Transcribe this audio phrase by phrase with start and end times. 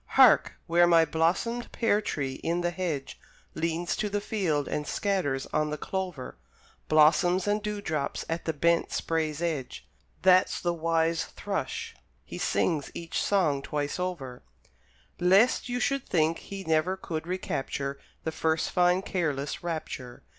[0.17, 0.53] Hark!
[0.65, 3.19] where my blossomed pear tree in the hedge
[3.53, 6.39] Leans to the field and scatters on the clover
[6.87, 9.87] Blossoms and dewdrops at the bent spray's edge
[10.23, 11.95] That's the wise thrush;
[12.25, 14.41] he sings each song twice over,
[15.19, 20.23] Lest you should think he never could recapture The first fine careless rapture!